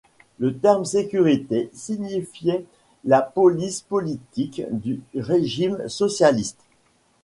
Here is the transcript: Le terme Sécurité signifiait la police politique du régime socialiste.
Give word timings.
Le 0.39 0.57
terme 0.57 0.83
Sécurité 0.83 1.69
signifiait 1.73 2.65
la 3.05 3.21
police 3.21 3.81
politique 3.81 4.63
du 4.71 5.01
régime 5.13 5.87
socialiste. 5.89 6.57